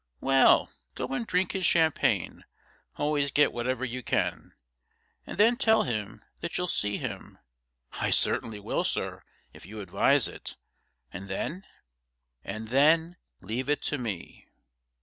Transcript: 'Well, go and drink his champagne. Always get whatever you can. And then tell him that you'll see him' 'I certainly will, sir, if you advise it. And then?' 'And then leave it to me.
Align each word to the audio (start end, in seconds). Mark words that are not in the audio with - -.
'Well, 0.19 0.71
go 0.95 1.09
and 1.09 1.27
drink 1.27 1.51
his 1.51 1.63
champagne. 1.63 2.43
Always 2.97 3.29
get 3.29 3.53
whatever 3.53 3.85
you 3.85 4.01
can. 4.01 4.53
And 5.27 5.37
then 5.37 5.57
tell 5.57 5.83
him 5.83 6.23
that 6.39 6.57
you'll 6.57 6.65
see 6.65 6.97
him' 6.97 7.37
'I 8.01 8.09
certainly 8.09 8.59
will, 8.59 8.83
sir, 8.83 9.21
if 9.53 9.63
you 9.63 9.79
advise 9.79 10.27
it. 10.27 10.55
And 11.13 11.27
then?' 11.29 11.65
'And 12.43 12.69
then 12.69 13.17
leave 13.41 13.69
it 13.69 13.83
to 13.83 13.99
me. 13.99 14.47